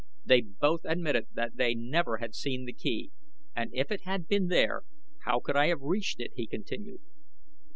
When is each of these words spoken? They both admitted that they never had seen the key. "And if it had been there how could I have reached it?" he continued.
They 0.25 0.41
both 0.41 0.81
admitted 0.83 1.27
that 1.35 1.57
they 1.57 1.75
never 1.75 2.17
had 2.17 2.33
seen 2.33 2.65
the 2.65 2.73
key. 2.73 3.11
"And 3.55 3.69
if 3.71 3.91
it 3.91 4.01
had 4.01 4.27
been 4.27 4.47
there 4.47 4.81
how 5.25 5.39
could 5.39 5.55
I 5.55 5.67
have 5.67 5.81
reached 5.83 6.19
it?" 6.19 6.31
he 6.35 6.47
continued. 6.47 7.01